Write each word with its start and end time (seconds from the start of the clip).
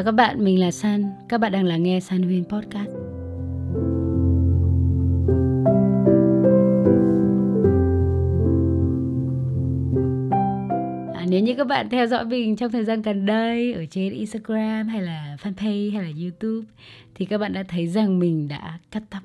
Chào 0.00 0.04
các 0.04 0.12
bạn, 0.12 0.44
mình 0.44 0.60
là 0.60 0.70
San. 0.70 1.04
Các 1.28 1.40
bạn 1.40 1.52
đang 1.52 1.64
lắng 1.64 1.82
nghe 1.82 2.00
San 2.00 2.22
Huyên 2.22 2.44
Podcast. 2.44 2.88
À, 11.14 11.26
nếu 11.28 11.40
như 11.40 11.54
các 11.54 11.66
bạn 11.66 11.88
theo 11.90 12.06
dõi 12.06 12.24
mình 12.24 12.56
trong 12.56 12.72
thời 12.72 12.84
gian 12.84 13.02
gần 13.02 13.26
đây 13.26 13.72
ở 13.72 13.84
trên 13.90 14.12
Instagram 14.12 14.88
hay 14.88 15.02
là 15.02 15.36
fanpage 15.42 15.92
hay 15.92 16.02
là 16.02 16.10
YouTube 16.20 16.66
thì 17.14 17.24
các 17.24 17.38
bạn 17.38 17.52
đã 17.52 17.62
thấy 17.68 17.86
rằng 17.86 18.18
mình 18.18 18.48
đã 18.48 18.78
cắt 18.90 19.02
tóc. 19.10 19.22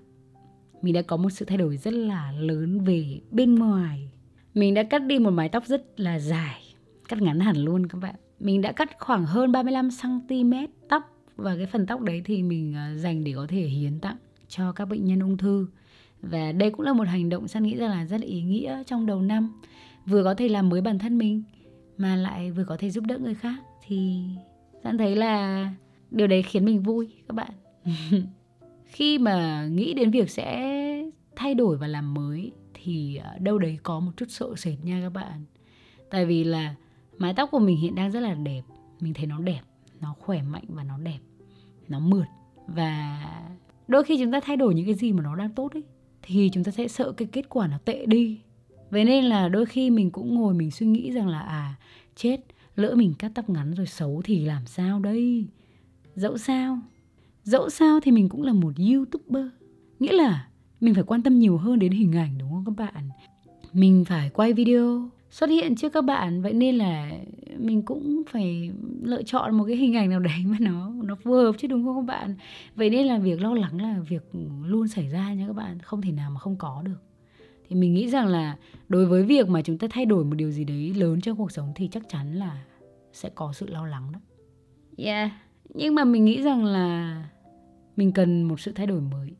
Mình 0.85 0.93
đã 0.93 1.01
có 1.01 1.17
một 1.17 1.29
sự 1.29 1.45
thay 1.45 1.57
đổi 1.57 1.77
rất 1.77 1.93
là 1.93 2.31
lớn 2.39 2.79
về 2.79 3.19
bên 3.31 3.55
ngoài. 3.55 4.09
Mình 4.53 4.73
đã 4.73 4.83
cắt 4.83 4.99
đi 4.99 5.19
một 5.19 5.31
mái 5.31 5.49
tóc 5.49 5.65
rất 5.65 5.99
là 5.99 6.19
dài, 6.19 6.61
cắt 7.07 7.21
ngắn 7.21 7.39
hẳn 7.39 7.57
luôn 7.57 7.87
các 7.87 7.97
bạn. 8.01 8.15
Mình 8.39 8.61
đã 8.61 8.71
cắt 8.71 8.99
khoảng 8.99 9.25
hơn 9.25 9.51
35 9.51 9.89
cm 10.01 10.53
tóc 10.89 11.03
và 11.35 11.55
cái 11.55 11.65
phần 11.65 11.85
tóc 11.85 12.01
đấy 12.01 12.21
thì 12.25 12.43
mình 12.43 12.75
à, 12.75 12.95
dành 12.97 13.23
để 13.23 13.33
có 13.35 13.45
thể 13.49 13.61
hiến 13.61 13.99
tặng 13.99 14.15
cho 14.47 14.71
các 14.71 14.85
bệnh 14.85 15.05
nhân 15.05 15.19
ung 15.19 15.37
thư. 15.37 15.67
Và 16.21 16.51
đây 16.51 16.71
cũng 16.71 16.85
là 16.85 16.93
một 16.93 17.07
hành 17.07 17.29
động 17.29 17.47
san 17.47 17.63
nghĩ 17.63 17.75
rằng 17.75 17.89
là 17.89 18.05
rất 18.05 18.21
ý 18.21 18.41
nghĩa 18.41 18.83
trong 18.83 19.05
đầu 19.05 19.21
năm. 19.21 19.53
Vừa 20.05 20.23
có 20.23 20.33
thể 20.33 20.49
làm 20.49 20.69
mới 20.69 20.81
bản 20.81 20.99
thân 20.99 21.17
mình 21.17 21.43
mà 21.97 22.15
lại 22.15 22.51
vừa 22.51 22.63
có 22.63 22.77
thể 22.79 22.89
giúp 22.89 23.03
đỡ 23.07 23.17
người 23.17 23.35
khác 23.35 23.55
thì 23.87 24.19
san 24.83 24.97
thấy 24.97 25.15
là 25.15 25.69
điều 26.11 26.27
đấy 26.27 26.41
khiến 26.43 26.65
mình 26.65 26.83
vui 26.83 27.07
các 27.27 27.33
bạn. 27.33 27.51
Khi 28.95 29.17
mà 29.17 29.65
nghĩ 29.65 29.93
đến 29.93 30.11
việc 30.11 30.29
sẽ 30.29 30.74
thay 31.35 31.53
đổi 31.53 31.77
và 31.77 31.87
làm 31.87 32.13
mới 32.13 32.51
thì 32.73 33.15
ờ, 33.15 33.37
đâu 33.39 33.57
đấy 33.57 33.77
có 33.83 33.99
một 33.99 34.11
chút 34.17 34.25
sợ 34.29 34.55
sệt 34.57 34.83
nha 34.83 34.99
các 35.03 35.09
bạn. 35.09 35.45
Tại 36.09 36.25
vì 36.25 36.43
là 36.43 36.75
mái 37.17 37.33
tóc 37.33 37.49
của 37.51 37.59
mình 37.59 37.77
hiện 37.77 37.95
đang 37.95 38.11
rất 38.11 38.19
là 38.19 38.33
đẹp, 38.33 38.61
mình 38.99 39.13
thấy 39.13 39.25
nó 39.25 39.39
đẹp, 39.39 39.61
nó 40.01 40.15
khỏe 40.19 40.41
mạnh 40.41 40.65
và 40.67 40.83
nó 40.83 40.97
đẹp, 40.97 41.19
nó 41.87 41.99
mượt. 41.99 42.25
Và 42.67 43.25
đôi 43.87 44.03
khi 44.03 44.17
chúng 44.19 44.31
ta 44.31 44.39
thay 44.39 44.57
đổi 44.57 44.75
những 44.75 44.85
cái 44.85 44.95
gì 44.95 45.13
mà 45.13 45.23
nó 45.23 45.35
đang 45.35 45.49
tốt 45.49 45.73
ấy, 45.73 45.83
thì 46.21 46.49
chúng 46.53 46.63
ta 46.63 46.71
sẽ 46.71 46.87
sợ 46.87 47.11
cái 47.11 47.27
kết 47.31 47.49
quả 47.49 47.67
nó 47.67 47.77
tệ 47.85 48.05
đi. 48.05 48.39
Vậy 48.89 49.05
nên 49.05 49.25
là 49.25 49.47
đôi 49.47 49.65
khi 49.65 49.89
mình 49.89 50.11
cũng 50.11 50.35
ngồi 50.35 50.53
mình 50.53 50.71
suy 50.71 50.85
nghĩ 50.85 51.11
rằng 51.11 51.27
là 51.27 51.39
à 51.39 51.75
chết, 52.15 52.37
lỡ 52.75 52.95
mình 52.95 53.13
cắt 53.19 53.31
tóc 53.35 53.49
ngắn 53.49 53.73
rồi 53.73 53.85
xấu 53.85 54.21
thì 54.25 54.45
làm 54.45 54.65
sao 54.65 54.99
đây? 54.99 55.47
Dẫu 56.15 56.37
sao 56.37 56.79
dẫu 57.45 57.69
sao 57.69 57.99
thì 57.99 58.11
mình 58.11 58.29
cũng 58.29 58.43
là 58.43 58.53
một 58.53 58.73
youtuber. 58.77 59.45
Nghĩa 59.99 60.13
là 60.13 60.47
mình 60.85 60.93
phải 60.93 61.03
quan 61.03 61.21
tâm 61.21 61.39
nhiều 61.39 61.57
hơn 61.57 61.79
đến 61.79 61.91
hình 61.91 62.15
ảnh 62.15 62.37
đúng 62.37 62.49
không 62.49 62.65
các 62.65 62.85
bạn? 62.93 63.09
Mình 63.73 64.05
phải 64.05 64.29
quay 64.29 64.53
video 64.53 65.09
xuất 65.29 65.49
hiện 65.49 65.75
trước 65.75 65.93
các 65.93 66.01
bạn 66.01 66.41
vậy 66.41 66.53
nên 66.53 66.75
là 66.75 67.11
mình 67.57 67.81
cũng 67.81 68.23
phải 68.29 68.71
lựa 69.03 69.23
chọn 69.23 69.57
một 69.57 69.63
cái 69.67 69.75
hình 69.75 69.95
ảnh 69.95 70.09
nào 70.09 70.19
đấy 70.19 70.39
mà 70.45 70.57
nó 70.59 70.91
nó 71.03 71.15
phù 71.15 71.33
hợp 71.33 71.51
chứ 71.57 71.67
đúng 71.67 71.85
không 71.85 71.95
các 71.95 72.13
bạn? 72.15 72.35
Vậy 72.75 72.89
nên 72.89 73.05
là 73.05 73.17
việc 73.17 73.41
lo 73.41 73.53
lắng 73.53 73.81
là 73.81 73.99
việc 74.09 74.23
luôn 74.65 74.87
xảy 74.87 75.09
ra 75.09 75.33
nha 75.33 75.47
các 75.47 75.55
bạn 75.55 75.79
không 75.79 76.01
thể 76.01 76.11
nào 76.11 76.31
mà 76.31 76.39
không 76.39 76.55
có 76.55 76.81
được. 76.85 77.01
Thì 77.69 77.75
mình 77.75 77.93
nghĩ 77.93 78.09
rằng 78.09 78.27
là 78.27 78.57
đối 78.89 79.05
với 79.05 79.23
việc 79.23 79.49
mà 79.49 79.61
chúng 79.61 79.77
ta 79.77 79.87
thay 79.91 80.05
đổi 80.05 80.25
một 80.25 80.35
điều 80.35 80.51
gì 80.51 80.63
đấy 80.63 80.93
lớn 80.93 81.21
trong 81.21 81.37
cuộc 81.37 81.51
sống 81.51 81.71
thì 81.75 81.87
chắc 81.87 82.09
chắn 82.09 82.35
là 82.35 82.63
sẽ 83.13 83.29
có 83.35 83.53
sự 83.53 83.67
lo 83.67 83.85
lắng 83.85 84.11
đó. 84.13 84.19
Yeah. 84.97 85.31
Nhưng 85.73 85.95
mà 85.95 86.03
mình 86.03 86.25
nghĩ 86.25 86.41
rằng 86.41 86.65
là 86.65 87.23
mình 87.95 88.11
cần 88.11 88.43
một 88.43 88.59
sự 88.59 88.71
thay 88.75 88.87
đổi 88.87 89.01
mới 89.01 89.31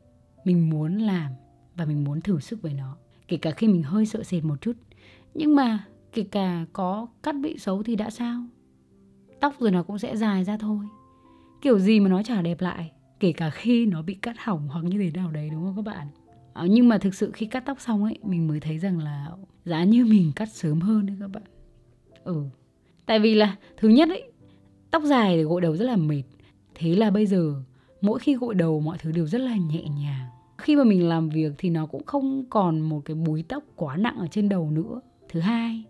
mình 0.46 0.70
muốn 0.70 0.98
làm 0.98 1.32
và 1.76 1.84
mình 1.84 2.04
muốn 2.04 2.20
thử 2.20 2.40
sức 2.40 2.62
với 2.62 2.74
nó 2.74 2.96
kể 3.28 3.36
cả 3.36 3.50
khi 3.50 3.68
mình 3.68 3.82
hơi 3.82 4.06
sợ 4.06 4.22
sệt 4.22 4.44
một 4.44 4.60
chút. 4.60 4.72
Nhưng 5.34 5.56
mà 5.56 5.84
kể 6.12 6.22
cả 6.30 6.66
có 6.72 7.06
cắt 7.22 7.32
bị 7.42 7.58
xấu 7.58 7.82
thì 7.82 7.96
đã 7.96 8.10
sao? 8.10 8.44
Tóc 9.40 9.54
rồi 9.60 9.70
nó 9.70 9.82
cũng 9.82 9.98
sẽ 9.98 10.16
dài 10.16 10.44
ra 10.44 10.56
thôi. 10.56 10.86
Kiểu 11.62 11.78
gì 11.78 12.00
mà 12.00 12.08
nó 12.08 12.22
chả 12.22 12.42
đẹp 12.42 12.60
lại 12.60 12.92
kể 13.20 13.32
cả 13.32 13.50
khi 13.50 13.86
nó 13.86 14.02
bị 14.02 14.14
cắt 14.14 14.36
hỏng 14.38 14.68
hoặc 14.68 14.84
như 14.84 14.98
thế 14.98 15.10
nào 15.10 15.30
đấy 15.30 15.50
đúng 15.52 15.64
không 15.64 15.76
các 15.76 15.94
bạn? 15.94 16.06
À, 16.54 16.64
nhưng 16.70 16.88
mà 16.88 16.98
thực 16.98 17.14
sự 17.14 17.30
khi 17.34 17.46
cắt 17.46 17.60
tóc 17.66 17.80
xong 17.80 18.04
ấy 18.04 18.18
mình 18.22 18.48
mới 18.48 18.60
thấy 18.60 18.78
rằng 18.78 18.98
là 18.98 19.30
giá 19.64 19.84
như 19.84 20.04
mình 20.04 20.32
cắt 20.36 20.48
sớm 20.52 20.80
hơn 20.80 21.06
đấy 21.06 21.16
các 21.20 21.28
bạn. 21.28 21.44
Ừ 22.24 22.44
tại 23.06 23.18
vì 23.18 23.34
là 23.34 23.56
thứ 23.76 23.88
nhất 23.88 24.08
ấy 24.08 24.30
tóc 24.90 25.02
dài 25.02 25.36
thì 25.36 25.42
gội 25.42 25.60
đầu 25.60 25.76
rất 25.76 25.84
là 25.84 25.96
mệt. 25.96 26.22
Thế 26.74 26.94
là 26.94 27.10
bây 27.10 27.26
giờ 27.26 27.62
mỗi 28.00 28.18
khi 28.18 28.34
gội 28.34 28.54
đầu 28.54 28.80
mọi 28.80 28.98
thứ 28.98 29.12
đều 29.12 29.26
rất 29.26 29.40
là 29.40 29.56
nhẹ 29.56 29.82
nhàng 29.82 30.28
khi 30.58 30.76
mà 30.76 30.84
mình 30.84 31.08
làm 31.08 31.28
việc 31.28 31.52
thì 31.58 31.70
nó 31.70 31.86
cũng 31.86 32.04
không 32.04 32.44
còn 32.50 32.80
một 32.80 33.02
cái 33.04 33.14
búi 33.14 33.44
tóc 33.48 33.64
quá 33.76 33.96
nặng 33.96 34.16
ở 34.18 34.26
trên 34.30 34.48
đầu 34.48 34.70
nữa. 34.70 35.00
Thứ 35.28 35.40
hai 35.40 35.84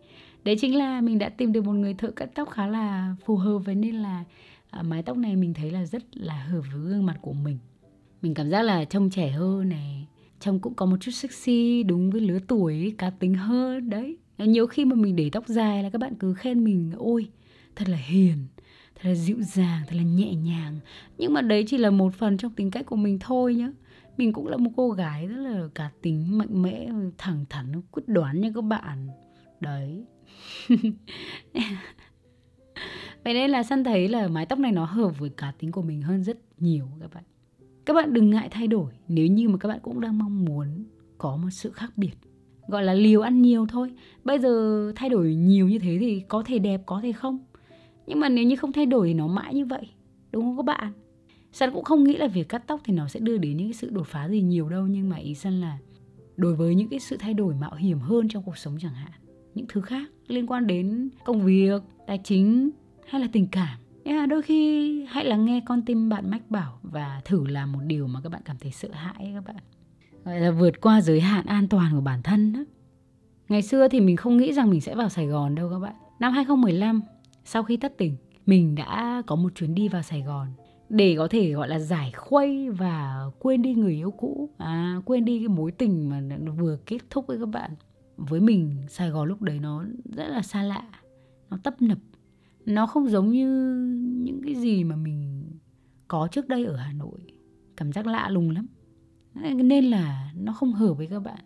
đấy 0.45 0.57
chính 0.61 0.77
là 0.77 1.01
mình 1.01 1.19
đã 1.19 1.29
tìm 1.29 1.53
được 1.53 1.65
một 1.65 1.73
người 1.73 1.95
thợ 1.95 2.11
cắt 2.11 2.29
tóc 2.35 2.51
khá 2.51 2.67
là 2.67 3.15
phù 3.25 3.37
hợp 3.37 3.59
với 3.59 3.75
nên 3.75 3.95
là 3.95 4.25
à, 4.71 4.83
mái 4.83 5.03
tóc 5.03 5.17
này 5.17 5.37
mình 5.37 5.55
thấy 5.55 5.71
là 5.71 5.87
rất 5.87 6.03
là 6.17 6.45
hợp 6.45 6.63
với 6.73 6.81
gương 6.81 7.07
mặt 7.07 7.19
của 7.21 7.33
mình. 7.33 7.59
Mình 8.23 8.35
cảm 8.35 8.51
giác 8.51 8.63
là 8.63 8.85
trông 8.85 9.11
trẻ 9.11 9.31
hơn 9.31 9.69
này 9.69 10.07
trông 10.41 10.61
cũng 10.61 10.75
có 10.75 10.87
một 10.87 10.97
chút 11.01 11.11
sexy 11.11 11.83
đúng 11.83 12.11
với 12.11 12.21
lứa 12.21 12.39
tuổi 12.49 12.95
cá 12.99 13.11
tính 13.11 13.35
hơn 13.35 13.91
đấy. 13.91 14.17
Nhiều 14.39 14.67
khi 14.67 14.85
mà 14.85 14.97
mình 14.97 15.17
để 15.17 15.31
tóc 15.33 15.47
dài 15.47 15.83
là 15.83 15.91
các 15.91 15.99
bạn 15.99 16.15
cứ 16.15 16.35
khen 16.35 16.65
mình 16.65 16.93
ôi 16.97 17.29
thật 17.77 17.89
là 17.89 17.97
hiền 17.97 18.37
thật 18.95 19.09
là 19.09 19.15
dịu 19.15 19.37
dàng 19.41 19.83
thật 19.89 19.97
là 19.97 20.03
nhẹ 20.03 20.35
nhàng. 20.35 20.79
Nhưng 21.19 21.35
mà 21.35 21.41
đấy 21.41 21.65
chỉ 21.67 21.79
là 21.79 21.91
một 21.91 22.15
phần 22.15 22.37
trong 22.37 22.53
tính 22.53 22.71
cách 22.71 22.87
của 22.87 22.97
mình 22.97 23.19
thôi 23.19 23.55
nhá 23.55 23.71
mình 24.17 24.33
cũng 24.33 24.47
là 24.47 24.57
một 24.57 24.71
cô 24.77 24.91
gái 24.91 25.27
rất 25.27 25.37
là 25.37 25.69
cá 25.75 25.91
tính, 26.03 26.39
mạnh 26.39 26.63
mẽ, 26.63 26.89
thẳng 27.19 27.45
thắn, 27.51 27.83
quyết 27.91 28.03
đoán 28.07 28.41
như 28.41 28.53
các 28.55 28.65
bạn. 28.65 29.09
Đấy. 29.61 30.05
Vậy 33.25 33.35
nên 33.35 33.51
là 33.51 33.63
săn 33.63 33.85
thấy 33.85 34.09
là 34.09 34.29
mái 34.29 34.47
tóc 34.47 34.59
này 34.59 34.73
nó 34.73 34.85
hợp 34.85 35.19
với 35.19 35.31
cá 35.31 35.53
tính 35.59 35.73
của 35.73 35.83
mình 35.83 36.03
hơn 36.03 36.25
rất 36.25 36.39
nhiều 36.59 36.89
các 37.01 37.15
bạn. 37.15 37.25
Các 37.85 37.95
bạn 37.95 38.13
đừng 38.13 38.31
ngại 38.31 38.49
thay 38.51 38.67
đổi, 38.67 38.93
nếu 39.09 39.27
như 39.27 39.49
mà 39.49 39.59
các 39.59 39.69
bạn 39.69 39.79
cũng 39.83 40.01
đang 40.01 40.19
mong 40.19 40.45
muốn 40.45 40.85
có 41.19 41.37
một 41.37 41.51
sự 41.51 41.71
khác 41.71 41.93
biệt. 41.97 42.13
Gọi 42.69 42.85
là 42.85 42.95
liều 42.95 43.21
ăn 43.21 43.43
nhiều 43.43 43.67
thôi. 43.67 43.93
Bây 44.25 44.39
giờ 44.39 44.93
thay 44.97 45.09
đổi 45.09 45.35
nhiều 45.35 45.69
như 45.69 45.79
thế 45.79 45.97
thì 46.01 46.23
có 46.29 46.43
thể 46.47 46.59
đẹp, 46.59 46.83
có 46.87 47.01
thể 47.03 47.13
không. 47.13 47.39
Nhưng 48.07 48.21
mà 48.21 48.29
nếu 48.29 48.45
như 48.45 48.57
không 48.57 48.73
thay 48.73 48.87
đổi 48.87 49.09
thì 49.09 49.15
nó 49.15 49.27
mãi 49.27 49.55
như 49.55 49.67
vậy, 49.67 49.89
đúng 50.33 50.45
không 50.45 50.57
các 50.57 50.65
bạn? 50.67 50.93
Sân 51.57 51.71
cũng 51.73 51.85
không 51.85 52.05
nghĩ 52.05 52.17
là 52.17 52.27
việc 52.27 52.49
cắt 52.49 52.63
tóc 52.67 52.81
thì 52.85 52.93
nó 52.93 53.09
sẽ 53.09 53.21
đưa 53.21 53.39
đến 53.39 53.57
những 53.57 53.69
cái 53.69 53.75
sự 53.75 53.91
đột 53.91 54.07
phá 54.07 54.29
gì 54.29 54.43
nhiều 54.43 54.69
đâu 54.69 54.87
nhưng 54.87 55.09
mà 55.09 55.17
ý 55.17 55.35
sân 55.35 55.61
là 55.61 55.79
đối 56.37 56.55
với 56.55 56.75
những 56.75 56.89
cái 56.89 57.01
sự 57.01 57.17
thay 57.17 57.35
đổi 57.35 57.55
mạo 57.55 57.75
hiểm 57.75 57.99
hơn 57.99 58.29
trong 58.29 58.43
cuộc 58.43 58.59
sống 58.59 58.77
chẳng 58.81 58.95
hạn 58.95 59.11
những 59.55 59.67
thứ 59.69 59.81
khác 59.81 60.11
liên 60.27 60.47
quan 60.47 60.67
đến 60.67 61.09
công 61.25 61.45
việc 61.45 61.83
tài 62.07 62.19
chính 62.25 62.71
hay 63.09 63.21
là 63.21 63.29
tình 63.33 63.47
cảm. 63.47 63.79
Yeah, 64.05 64.29
đôi 64.29 64.43
khi 64.43 65.05
hãy 65.05 65.25
lắng 65.25 65.45
nghe 65.45 65.61
con 65.67 65.83
tim 65.83 66.09
bạn 66.09 66.31
mách 66.31 66.51
bảo 66.51 66.79
và 66.83 67.21
thử 67.25 67.47
làm 67.47 67.73
một 67.73 67.81
điều 67.87 68.07
mà 68.07 68.21
các 68.21 68.33
bạn 68.33 68.43
cảm 68.45 68.57
thấy 68.61 68.73
sợ 68.73 68.89
hãi 68.93 69.33
các 69.35 69.45
bạn. 69.47 69.63
Gọi 70.25 70.41
là 70.41 70.51
vượt 70.51 70.81
qua 70.81 71.01
giới 71.01 71.21
hạn 71.21 71.47
an 71.47 71.69
toàn 71.69 71.93
của 71.95 72.01
bản 72.01 72.23
thân 72.23 72.53
đó. 72.53 72.61
Ngày 73.49 73.63
xưa 73.63 73.89
thì 73.89 74.01
mình 74.01 74.17
không 74.17 74.37
nghĩ 74.37 74.53
rằng 74.53 74.71
mình 74.71 74.81
sẽ 74.81 74.95
vào 74.95 75.09
Sài 75.09 75.27
Gòn 75.27 75.55
đâu 75.55 75.71
các 75.71 75.79
bạn. 75.79 75.95
Năm 76.21 76.33
2015 76.33 77.01
sau 77.45 77.63
khi 77.63 77.77
thất 77.77 77.95
tình 77.99 78.17
mình 78.47 78.75
đã 78.75 79.23
có 79.27 79.37
một 79.37 79.53
chuyến 79.55 79.75
đi 79.75 79.89
vào 79.89 80.03
Sài 80.03 80.23
Gòn 80.23 80.47
để 80.89 81.15
có 81.19 81.29
thể 81.29 81.53
gọi 81.53 81.69
là 81.69 81.79
giải 81.79 82.13
khuây 82.13 82.71
và 82.71 83.25
quên 83.39 83.63
đi 83.63 83.75
người 83.75 83.95
yêu 83.95 84.11
cũ. 84.11 84.51
À, 84.59 85.01
quên 85.05 85.25
đi 85.25 85.39
cái 85.39 85.49
mối 85.49 85.71
tình 85.71 86.09
mà 86.09 86.21
nó 86.21 86.53
vừa 86.53 86.79
kết 86.87 86.99
thúc 87.11 87.27
với 87.27 87.39
các 87.39 87.49
bạn. 87.49 87.71
Với 88.17 88.41
mình 88.41 88.77
Sài 88.89 89.11
Gòn 89.11 89.29
lúc 89.29 89.43
đấy 89.43 89.59
nó 89.63 89.85
rất 90.05 90.29
là 90.29 90.43
xa 90.43 90.63
lạ 90.63 90.85
nó 91.51 91.59
tấp 91.63 91.83
nập. 91.83 91.99
Nó 92.67 92.87
không 92.87 93.09
giống 93.09 93.31
như 93.31 93.49
những 94.25 94.41
cái 94.45 94.55
gì 94.55 94.85
mà 94.85 94.97
mình 94.97 95.45
có 96.09 96.29
trước 96.33 96.49
đây 96.49 96.65
ở 96.65 96.77
Hà 96.77 96.93
Nội. 96.93 97.19
Cảm 97.77 97.93
giác 97.93 98.07
lạ 98.07 98.29
lùng 98.29 98.51
lắm. 98.51 98.67
Nên 99.55 99.85
là 99.85 100.33
nó 100.35 100.53
không 100.53 100.73
hợp 100.73 100.95
với 100.95 101.07
các 101.07 101.21
bạn. 101.21 101.39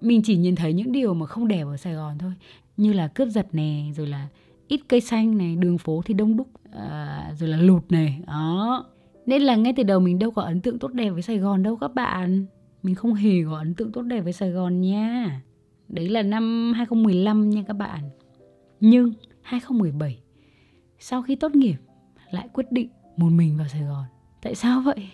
Mình 0.00 0.22
chỉ 0.24 0.36
nhìn 0.36 0.56
thấy 0.56 0.72
những 0.72 0.92
điều 0.92 1.14
mà 1.14 1.26
không 1.26 1.48
đẹp 1.48 1.64
ở 1.64 1.76
Sài 1.76 1.94
Gòn 1.94 2.18
thôi. 2.18 2.32
Như 2.76 2.92
là 2.92 3.08
cướp 3.08 3.28
giật 3.28 3.46
nè 3.52 3.84
rồi 3.96 4.06
là 4.06 4.28
ít 4.68 4.80
cây 4.88 5.00
xanh 5.00 5.38
này 5.38 5.56
đường 5.56 5.78
phố 5.78 6.02
thì 6.04 6.14
đông 6.14 6.36
đúc 6.36 6.48
à, 6.72 7.32
rồi 7.38 7.48
là 7.48 7.56
lụt 7.56 7.82
này 7.92 8.22
đó 8.26 8.84
nên 9.26 9.42
là 9.42 9.56
ngay 9.56 9.72
từ 9.76 9.82
đầu 9.82 10.00
mình 10.00 10.18
đâu 10.18 10.30
có 10.30 10.42
ấn 10.42 10.60
tượng 10.60 10.78
tốt 10.78 10.92
đẹp 10.92 11.10
với 11.10 11.22
Sài 11.22 11.38
Gòn 11.38 11.62
đâu 11.62 11.76
các 11.76 11.94
bạn 11.94 12.46
mình 12.82 12.94
không 12.94 13.14
hề 13.14 13.44
có 13.44 13.56
ấn 13.56 13.74
tượng 13.74 13.92
tốt 13.92 14.02
đẹp 14.02 14.20
với 14.20 14.32
Sài 14.32 14.50
Gòn 14.50 14.80
nha 14.80 15.40
Đấy 15.92 16.08
là 16.08 16.22
năm 16.22 16.72
2015 16.76 17.50
nha 17.50 17.62
các 17.68 17.74
bạn. 17.74 18.10
Nhưng 18.80 19.12
2017 19.42 20.22
sau 20.98 21.22
khi 21.22 21.36
tốt 21.36 21.54
nghiệp 21.54 21.76
lại 22.30 22.48
quyết 22.52 22.72
định 22.72 22.88
một 23.16 23.28
mình 23.30 23.56
vào 23.58 23.68
Sài 23.68 23.82
Gòn. 23.82 24.04
Tại 24.42 24.54
sao 24.54 24.80
vậy? 24.80 25.10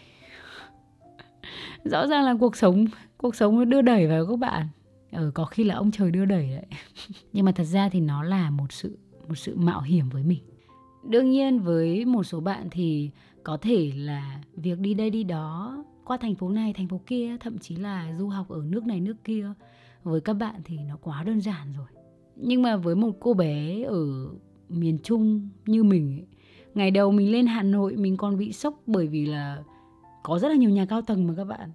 Rõ 1.84 2.06
ràng 2.06 2.24
là 2.24 2.34
cuộc 2.40 2.56
sống 2.56 2.86
cuộc 3.16 3.36
sống 3.36 3.58
nó 3.58 3.64
đưa 3.64 3.82
đẩy 3.82 4.06
vào 4.06 4.26
các 4.26 4.38
bạn. 4.38 4.68
Ừ, 5.12 5.30
có 5.34 5.44
khi 5.44 5.64
là 5.64 5.74
ông 5.74 5.90
trời 5.90 6.10
đưa 6.10 6.24
đẩy 6.24 6.50
đấy. 6.50 6.66
Nhưng 7.32 7.44
mà 7.44 7.52
thật 7.52 7.64
ra 7.64 7.88
thì 7.88 8.00
nó 8.00 8.22
là 8.22 8.50
một 8.50 8.72
sự 8.72 8.98
một 9.28 9.34
sự 9.34 9.56
mạo 9.56 9.80
hiểm 9.80 10.08
với 10.08 10.22
mình. 10.22 10.42
Đương 11.02 11.30
nhiên 11.30 11.58
với 11.60 12.04
một 12.04 12.22
số 12.22 12.40
bạn 12.40 12.68
thì 12.70 13.10
có 13.42 13.56
thể 13.56 13.92
là 13.96 14.40
việc 14.56 14.78
đi 14.78 14.94
đây 14.94 15.10
đi 15.10 15.24
đó 15.24 15.84
qua 16.04 16.16
thành 16.16 16.34
phố 16.34 16.48
này 16.48 16.72
thành 16.72 16.88
phố 16.88 17.00
kia 17.06 17.36
thậm 17.40 17.58
chí 17.58 17.76
là 17.76 18.14
du 18.18 18.28
học 18.28 18.48
ở 18.48 18.62
nước 18.64 18.86
này 18.86 19.00
nước 19.00 19.24
kia 19.24 19.52
với 20.02 20.20
các 20.20 20.34
bạn 20.34 20.60
thì 20.64 20.78
nó 20.88 20.96
quá 21.02 21.22
đơn 21.22 21.40
giản 21.40 21.72
rồi. 21.76 21.86
Nhưng 22.36 22.62
mà 22.62 22.76
với 22.76 22.94
một 22.94 23.12
cô 23.20 23.34
bé 23.34 23.82
ở 23.82 24.28
miền 24.68 24.98
trung 24.98 25.48
như 25.66 25.84
mình 25.84 26.18
ấy, 26.18 26.26
ngày 26.74 26.90
đầu 26.90 27.12
mình 27.12 27.32
lên 27.32 27.46
hà 27.46 27.62
nội 27.62 27.96
mình 27.96 28.16
còn 28.16 28.38
bị 28.38 28.52
sốc 28.52 28.82
bởi 28.86 29.06
vì 29.06 29.26
là 29.26 29.62
có 30.22 30.38
rất 30.38 30.48
là 30.48 30.54
nhiều 30.54 30.70
nhà 30.70 30.84
cao 30.84 31.02
tầng 31.02 31.26
mà 31.26 31.34
các 31.36 31.44
bạn 31.44 31.70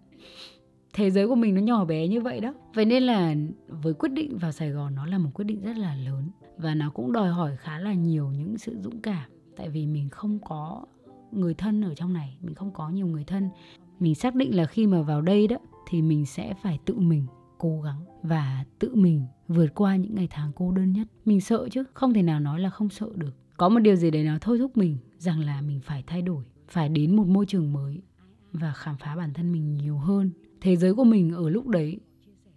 thế 0.93 1.11
giới 1.11 1.27
của 1.27 1.35
mình 1.35 1.55
nó 1.55 1.61
nhỏ 1.61 1.85
bé 1.85 2.07
như 2.07 2.21
vậy 2.21 2.39
đó. 2.39 2.53
Vậy 2.73 2.85
nên 2.85 3.03
là 3.03 3.35
với 3.67 3.93
quyết 3.93 4.11
định 4.13 4.37
vào 4.37 4.51
sài 4.51 4.69
gòn 4.69 4.95
nó 4.95 5.05
là 5.05 5.17
một 5.17 5.29
quyết 5.33 5.45
định 5.45 5.61
rất 5.61 5.77
là 5.77 5.95
lớn 5.95 6.29
và 6.57 6.75
nó 6.75 6.89
cũng 6.89 7.11
đòi 7.11 7.29
hỏi 7.29 7.57
khá 7.57 7.79
là 7.79 7.93
nhiều 7.93 8.31
những 8.31 8.57
sự 8.57 8.77
dũng 8.81 9.01
cảm. 9.01 9.29
Tại 9.55 9.69
vì 9.69 9.85
mình 9.85 10.09
không 10.09 10.39
có 10.39 10.85
người 11.31 11.53
thân 11.53 11.81
ở 11.81 11.95
trong 11.95 12.13
này, 12.13 12.37
mình 12.41 12.55
không 12.55 12.71
có 12.71 12.89
nhiều 12.89 13.07
người 13.07 13.23
thân. 13.23 13.49
Mình 13.99 14.15
xác 14.15 14.35
định 14.35 14.55
là 14.55 14.65
khi 14.65 14.87
mà 14.87 15.01
vào 15.01 15.21
đây 15.21 15.47
đó 15.47 15.57
thì 15.89 16.01
mình 16.01 16.25
sẽ 16.25 16.53
phải 16.61 16.79
tự 16.85 16.99
mình 16.99 17.25
cố 17.57 17.81
gắng 17.81 18.05
và 18.23 18.65
tự 18.79 18.95
mình 18.95 19.25
vượt 19.47 19.75
qua 19.75 19.95
những 19.95 20.15
ngày 20.15 20.27
tháng 20.31 20.51
cô 20.55 20.71
đơn 20.71 20.93
nhất. 20.93 21.07
Mình 21.25 21.41
sợ 21.41 21.67
chứ, 21.71 21.83
không 21.93 22.13
thể 22.13 22.21
nào 22.21 22.39
nói 22.39 22.59
là 22.59 22.69
không 22.69 22.89
sợ 22.89 23.09
được. 23.15 23.31
Có 23.57 23.69
một 23.69 23.79
điều 23.79 23.95
gì 23.95 24.11
đấy 24.11 24.23
nó 24.23 24.37
thôi 24.41 24.57
thúc 24.57 24.77
mình 24.77 24.97
rằng 25.17 25.39
là 25.39 25.61
mình 25.61 25.79
phải 25.83 26.03
thay 26.07 26.21
đổi, 26.21 26.43
phải 26.67 26.89
đến 26.89 27.15
một 27.15 27.27
môi 27.27 27.45
trường 27.45 27.73
mới 27.73 28.01
và 28.51 28.73
khám 28.73 28.97
phá 28.97 29.15
bản 29.15 29.33
thân 29.33 29.51
mình 29.51 29.77
nhiều 29.77 29.97
hơn 29.97 30.31
thế 30.63 30.75
giới 30.75 30.93
của 30.93 31.03
mình 31.03 31.31
ở 31.31 31.49
lúc 31.49 31.67
đấy, 31.67 31.99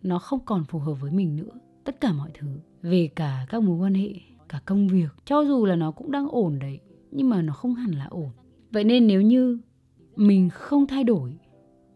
nó 0.03 0.19
không 0.19 0.41
còn 0.44 0.64
phù 0.64 0.79
hợp 0.79 0.94
với 0.94 1.12
mình 1.12 1.37
nữa. 1.37 1.58
Tất 1.85 2.00
cả 2.00 2.12
mọi 2.12 2.31
thứ, 2.35 2.47
về 2.82 3.08
cả 3.17 3.47
các 3.49 3.62
mối 3.62 3.76
quan 3.76 3.94
hệ, 3.94 4.14
cả 4.49 4.61
công 4.67 4.88
việc, 4.88 5.08
cho 5.25 5.41
dù 5.41 5.64
là 5.64 5.76
nó 5.76 5.91
cũng 5.91 6.11
đang 6.11 6.29
ổn 6.29 6.58
đấy, 6.58 6.81
nhưng 7.11 7.31
mà 7.31 7.43
nó 7.43 7.53
không 7.53 7.75
hẳn 7.75 7.91
là 7.91 8.06
ổn. 8.11 8.31
Vậy 8.70 8.85
nên 8.85 9.06
nếu 9.06 9.23
như 9.23 9.58
mình 10.17 10.50
không 10.50 10.87
thay 10.87 11.05
đổi, 11.05 11.37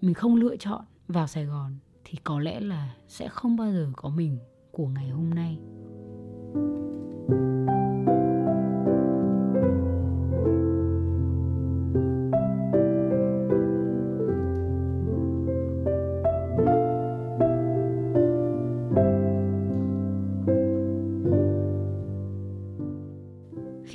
mình 0.00 0.14
không 0.14 0.36
lựa 0.36 0.56
chọn 0.56 0.84
vào 1.08 1.26
sài 1.26 1.44
gòn, 1.44 1.76
thì 2.04 2.18
có 2.24 2.40
lẽ 2.40 2.60
là 2.60 2.94
sẽ 3.08 3.28
không 3.28 3.56
bao 3.56 3.72
giờ 3.72 3.90
có 3.96 4.08
mình 4.08 4.38
của 4.70 4.86
ngày 4.86 5.08
hôm 5.08 5.30
nay. 5.30 5.58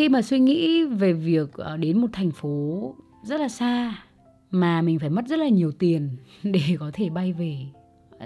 Khi 0.05 0.09
mà 0.09 0.21
suy 0.21 0.39
nghĩ 0.39 0.83
về 0.83 1.13
việc 1.13 1.53
ờ, 1.53 1.77
đến 1.77 1.97
một 1.97 2.07
thành 2.13 2.31
phố 2.31 2.95
rất 3.23 3.39
là 3.39 3.47
xa 3.47 3.95
mà 4.51 4.81
mình 4.81 4.99
phải 4.99 5.09
mất 5.09 5.27
rất 5.27 5.39
là 5.39 5.47
nhiều 5.47 5.71
tiền 5.71 6.09
để 6.43 6.61
có 6.79 6.91
thể 6.93 7.09
bay 7.09 7.33
về, 7.33 7.57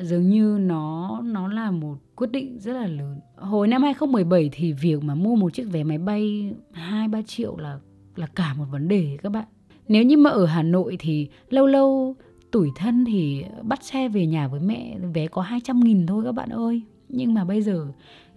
dường 0.01 0.29
như 0.29 0.57
nó 0.61 1.19
nó 1.23 1.47
là 1.47 1.71
một 1.71 1.97
quyết 2.15 2.31
định 2.31 2.59
rất 2.59 2.73
là 2.73 2.87
lớn. 2.87 3.19
Hồi 3.35 3.67
năm 3.67 3.83
2017 3.83 4.49
thì 4.53 4.73
việc 4.73 5.03
mà 5.03 5.15
mua 5.15 5.35
một 5.35 5.53
chiếc 5.53 5.63
vé 5.71 5.83
máy 5.83 5.97
bay 5.97 6.53
2 6.71 7.07
3 7.07 7.21
triệu 7.21 7.57
là 7.57 7.79
là 8.15 8.27
cả 8.27 8.53
một 8.53 8.65
vấn 8.71 8.87
đề 8.87 9.17
các 9.23 9.31
bạn. 9.31 9.45
Nếu 9.87 10.03
như 10.03 10.17
mà 10.17 10.29
ở 10.29 10.45
Hà 10.45 10.63
Nội 10.63 10.95
thì 10.99 11.29
lâu 11.49 11.67
lâu 11.67 12.15
tủi 12.51 12.69
thân 12.75 13.05
thì 13.05 13.43
bắt 13.63 13.83
xe 13.83 14.09
về 14.09 14.25
nhà 14.25 14.47
với 14.47 14.59
mẹ, 14.59 14.97
vé 15.13 15.27
có 15.27 15.41
200 15.41 15.79
nghìn 15.79 16.07
thôi 16.07 16.23
các 16.25 16.31
bạn 16.31 16.49
ơi. 16.49 16.81
Nhưng 17.09 17.33
mà 17.33 17.45
bây 17.45 17.61
giờ 17.61 17.87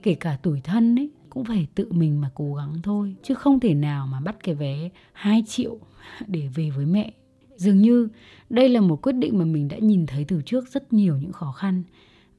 kể 0.03 0.15
cả 0.15 0.39
tủi 0.43 0.61
thân 0.61 0.97
ấy 0.99 1.11
cũng 1.33 1.45
phải 1.45 1.67
tự 1.75 1.93
mình 1.93 2.21
mà 2.21 2.31
cố 2.35 2.55
gắng 2.55 2.75
thôi. 2.83 3.17
Chứ 3.23 3.35
không 3.35 3.61
thể 3.61 3.75
nào 3.75 4.07
mà 4.07 4.21
bắt 4.21 4.37
cái 4.43 4.55
vé 4.55 4.89
2 5.13 5.45
triệu 5.47 5.79
để 6.27 6.49
về 6.55 6.71
với 6.71 6.87
mẹ. 6.87 7.13
Dường 7.57 7.79
như 7.79 8.09
đây 8.51 8.69
là 8.69 8.81
một 8.81 9.03
quyết 9.03 9.13
định 9.13 9.39
mà 9.39 9.45
mình 9.45 9.69
đã 9.69 9.79
nhìn 9.79 10.07
thấy 10.07 10.25
từ 10.25 10.43
trước 10.47 10.69
rất 10.69 10.93
nhiều 10.93 11.17
những 11.17 11.33
khó 11.33 11.53
khăn 11.53 11.83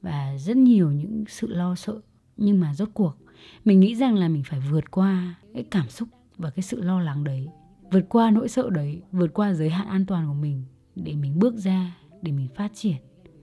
và 0.02 0.36
rất 0.38 0.56
nhiều 0.56 0.92
những 0.92 1.24
sự 1.28 1.46
lo 1.54 1.74
sợ. 1.74 2.00
Nhưng 2.36 2.60
mà 2.60 2.74
rốt 2.74 2.88
cuộc, 2.94 3.16
mình 3.64 3.80
nghĩ 3.80 3.94
rằng 3.94 4.14
là 4.14 4.28
mình 4.28 4.42
phải 4.46 4.60
vượt 4.70 4.90
qua 4.90 5.34
cái 5.54 5.64
cảm 5.70 5.88
xúc 5.88 6.08
và 6.36 6.50
cái 6.50 6.62
sự 6.62 6.82
lo 6.82 7.00
lắng 7.00 7.24
đấy. 7.24 7.48
Vượt 7.92 8.04
qua 8.08 8.30
nỗi 8.30 8.48
sợ 8.48 8.70
đấy, 8.70 9.02
vượt 9.12 9.34
qua 9.34 9.54
giới 9.54 9.70
hạn 9.70 9.88
an 9.88 10.06
toàn 10.06 10.26
của 10.26 10.34
mình 10.34 10.64
để 10.96 11.14
mình 11.14 11.38
bước 11.38 11.54
ra, 11.56 11.96
để 12.22 12.32
mình 12.32 12.48
phát 12.56 12.70
triển. 12.74 12.96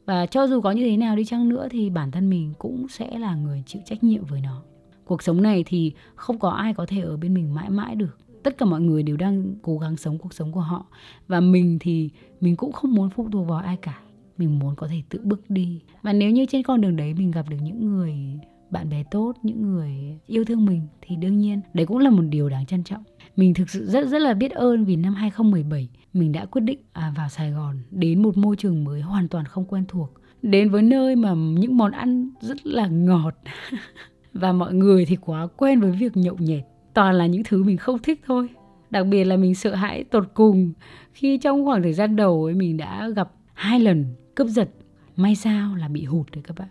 Và 0.06 0.26
cho 0.26 0.48
dù 0.48 0.62
có 0.62 0.72
như 0.72 0.84
thế 0.84 0.98
nào 0.98 1.16
đi 1.16 1.26
chăng 1.26 1.50
nữa 1.50 1.68
thì 1.72 1.90
bản 1.90 2.12
thân 2.12 2.30
mình 2.30 2.54
cũng 2.60 2.88
sẽ 2.88 3.20
là 3.20 3.36
người 3.36 3.64
chịu 3.66 3.82
trách 3.86 4.04
nhiệm 4.04 4.26
với 4.26 4.42
nó 4.42 4.64
cuộc 5.12 5.24
sống 5.24 5.42
này 5.42 5.64
thì 5.68 5.94
không 6.16 6.40
có 6.40 6.50
ai 6.50 6.74
có 6.74 6.86
thể 6.86 7.02
ở 7.02 7.18
bên 7.18 7.34
mình 7.34 7.54
mãi 7.54 7.70
mãi 7.70 7.96
được. 7.96 8.18
Tất 8.44 8.58
cả 8.58 8.66
mọi 8.66 8.82
người 8.82 9.04
đều 9.04 9.18
đang 9.18 9.56
cố 9.62 9.78
gắng 9.78 9.98
sống 9.98 10.18
cuộc 10.18 10.34
sống 10.34 10.52
của 10.52 10.60
họ. 10.60 10.86
Và 11.28 11.40
mình 11.40 11.78
thì 11.82 12.10
mình 12.42 12.56
cũng 12.56 12.72
không 12.72 12.94
muốn 12.94 13.10
phụ 13.10 13.30
thuộc 13.32 13.48
vào 13.48 13.60
ai 13.60 13.78
cả. 13.78 14.00
Mình 14.38 14.60
muốn 14.60 14.76
có 14.76 14.88
thể 14.88 15.02
tự 15.10 15.20
bước 15.24 15.50
đi. 15.50 15.82
Và 16.02 16.14
nếu 16.14 16.32
như 16.32 16.46
trên 16.46 16.64
con 16.64 16.82
đường 16.82 16.96
đấy 16.96 17.14
mình 17.14 17.32
gặp 17.32 17.46
được 17.50 17.58
những 17.62 17.86
người 17.86 18.16
bạn 18.70 18.90
bè 18.90 19.04
tốt 19.12 19.34
những 19.44 19.62
người 19.62 20.20
yêu 20.28 20.46
thương 20.46 20.66
mình 20.66 20.82
thì 21.02 21.16
đương 21.16 21.38
nhiên 21.38 21.62
đấy 21.74 21.86
cũng 21.86 21.98
là 21.98 22.10
một 22.10 22.24
điều 22.30 22.50
đáng 22.50 22.66
trân 22.66 22.84
trọng. 22.84 23.04
Mình 23.36 23.54
thực 23.54 23.70
sự 23.70 23.86
rất 23.86 24.08
rất 24.08 24.22
là 24.22 24.34
biết 24.34 24.52
ơn 24.52 24.86
vì 24.86 24.96
năm 24.96 25.14
2017 25.14 25.90
mình 26.14 26.32
đã 26.32 26.46
quyết 26.46 26.62
định 26.62 26.80
à, 26.94 27.14
vào 27.18 27.30
Sài 27.30 27.52
Gòn 27.52 27.78
đến 27.92 28.22
một 28.24 28.38
môi 28.38 28.56
trường 28.56 28.84
mới 28.84 29.02
hoàn 29.02 29.28
toàn 29.28 29.46
không 29.46 29.66
quen 29.66 29.86
thuộc. 29.88 30.14
Đến 30.42 30.70
với 30.70 30.82
nơi 30.82 31.16
mà 31.16 31.34
những 31.34 31.78
món 31.78 31.92
ăn 31.92 32.30
rất 32.42 32.66
là 32.66 32.88
ngọt. 32.88 33.36
và 34.34 34.52
mọi 34.52 34.74
người 34.74 35.06
thì 35.06 35.16
quá 35.16 35.48
quen 35.58 35.80
với 35.80 35.92
việc 35.92 36.18
nhậu 36.18 36.36
nhẹt. 36.40 36.64
Toàn 36.94 37.16
là 37.16 37.26
những 37.26 37.44
thứ 37.46 37.64
mình 37.64 37.78
không 37.78 38.00
thích 38.00 38.22
thôi. 38.26 38.50
Đặc 38.90 39.06
biệt 39.08 39.24
là 39.24 39.38
mình 39.38 39.56
sợ 39.56 39.76
hãi 39.76 40.04
tột 40.04 40.32
cùng 40.34 40.74
khi 41.14 41.38
trong 41.38 41.66
khoảng 41.66 41.84
thời 41.84 41.94
gian 41.94 42.16
đầu 42.16 42.44
ấy 42.44 42.54
mình 42.54 42.78
đã 42.78 43.10
gặp 43.10 43.32
hai 43.54 43.80
lần 43.80 44.06
cướp 44.36 44.48
giật. 44.48 44.70
May 45.16 45.36
sao 45.36 45.76
là 45.76 45.88
bị 45.88 46.04
hụt 46.04 46.32
đấy 46.32 46.44
các 46.48 46.58
bạn. 46.60 46.70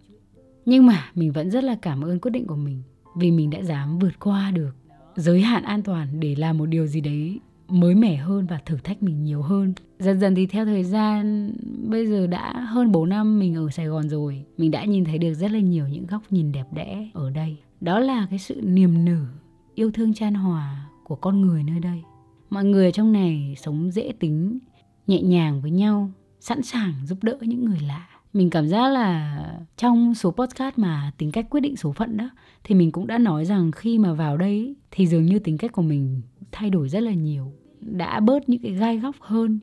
Nhưng 0.67 0.87
mà 0.87 1.11
mình 1.15 1.33
vẫn 1.33 1.51
rất 1.51 1.65
là 1.65 1.77
cảm 1.83 2.05
ơn 2.05 2.21
quyết 2.21 2.31
định 2.31 2.47
của 2.47 2.57
mình 2.57 2.83
vì 3.17 3.31
mình 3.31 3.51
đã 3.51 3.63
dám 3.63 3.99
vượt 3.99 4.21
qua 4.21 4.51
được 4.51 4.71
giới 5.17 5.41
hạn 5.41 5.63
an 5.63 5.83
toàn 5.83 6.21
để 6.21 6.35
làm 6.35 6.59
một 6.59 6.67
điều 6.67 6.87
gì 6.87 7.01
đấy 7.01 7.41
mới 7.73 7.95
mẻ 7.95 8.17
hơn 8.17 8.47
và 8.47 8.59
thử 8.67 8.77
thách 8.85 9.03
mình 9.03 9.25
nhiều 9.25 9.43
hơn. 9.43 9.73
Dần 9.99 10.21
dần 10.21 10.35
thì 10.35 10.47
theo 10.47 10.65
thời 10.65 10.85
gian 10.85 11.53
bây 11.89 12.07
giờ 12.07 12.27
đã 12.27 12.61
hơn 12.61 12.93
4 12.93 13.09
năm 13.09 13.39
mình 13.39 13.55
ở 13.55 13.71
Sài 13.71 13.87
Gòn 13.87 14.09
rồi, 14.09 14.45
mình 14.57 14.71
đã 14.71 14.85
nhìn 14.85 15.05
thấy 15.05 15.19
được 15.19 15.35
rất 15.35 15.51
là 15.51 15.59
nhiều 15.59 15.89
những 15.89 16.07
góc 16.07 16.23
nhìn 16.31 16.53
đẹp 16.53 16.67
đẽ 16.73 17.09
ở 17.15 17.31
đây. 17.31 17.57
Đó 17.81 17.99
là 17.99 18.27
cái 18.31 18.39
sự 18.39 18.61
niềm 18.65 19.05
nở 19.05 19.27
yêu 19.75 19.91
thương 19.91 20.15
chan 20.15 20.35
hòa 20.35 20.89
của 21.05 21.17
con 21.17 21.41
người 21.41 21.63
nơi 21.63 21.81
đây 21.81 22.03
mọi 22.51 22.65
người 22.65 22.85
ở 22.85 22.91
trong 22.91 23.13
này 23.13 23.55
sống 23.57 23.91
dễ 23.91 24.13
tính 24.21 24.59
nhẹ 25.07 25.23
nhàng 25.23 25.61
với 25.61 25.71
nhau 25.71 26.11
sẵn 26.41 26.63
sàng 26.63 26.95
giúp 27.05 27.19
đỡ 27.23 27.37
những 27.41 27.65
người 27.65 27.81
lạ 27.81 28.09
mình 28.33 28.51
cảm 28.51 28.69
giác 28.69 28.89
là 28.89 29.39
trong 29.77 30.15
số 30.15 30.31
podcast 30.31 30.79
mà 30.79 31.13
tính 31.19 31.33
cách 31.33 31.47
quyết 31.51 31.61
định 31.61 31.77
số 31.77 31.93
phận 31.93 32.17
đó 32.17 32.31
thì 32.65 32.75
mình 32.75 32.93
cũng 32.93 33.07
đã 33.07 33.19
nói 33.19 33.45
rằng 33.45 33.73
khi 33.73 33.99
mà 33.99 34.13
vào 34.13 34.37
đây 34.37 34.75
thì 34.91 35.07
dường 35.07 35.27
như 35.27 35.39
tính 35.39 35.59
cách 35.59 35.73
của 35.73 35.83
mình 35.83 36.21
thay 36.53 36.71
đổi 36.71 36.89
rất 36.89 37.01
là 37.01 37.13
nhiều 37.13 37.53
đã 37.81 38.21
bớt 38.21 38.49
những 38.49 38.63
cái 38.63 38.73
gai 38.73 38.99
góc 38.99 39.17
hơn 39.21 39.59